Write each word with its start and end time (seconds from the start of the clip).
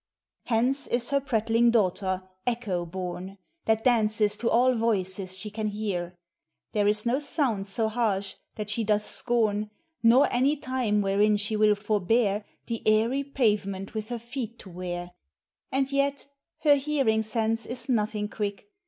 Hence 0.45 0.87
is 0.87 1.11
her 1.11 1.19
prattling 1.21 1.69
daughter, 1.69 2.27
Echo, 2.47 2.87
born, 2.87 3.37
That 3.65 3.83
dances 3.83 4.35
to 4.37 4.49
all 4.49 4.73
voices 4.73 5.37
she 5.37 5.51
can 5.51 5.67
hear: 5.67 6.15
There 6.71 6.87
is 6.87 7.05
no 7.05 7.19
sound 7.19 7.67
so 7.67 7.87
harsh 7.87 8.33
that 8.55 8.71
she 8.71 8.83
doth 8.83 9.05
scorn, 9.05 9.69
Nor 10.01 10.27
any 10.33 10.57
time 10.57 11.01
wherein. 11.03 11.37
she 11.37 11.55
will 11.55 11.75
forbear 11.75 12.43
The 12.65 12.81
airy 12.87 13.23
pavement 13.23 13.93
with 13.93 14.09
her 14.09 14.17
feet 14.17 14.57
to 14.61 14.71
wear: 14.71 15.11
And 15.71 15.91
yet 15.91 16.25
her 16.61 16.77
hearing 16.77 17.21
sense 17.21 17.67
is 17.67 17.87
nothing 17.87 18.27
quick. 18.27 18.69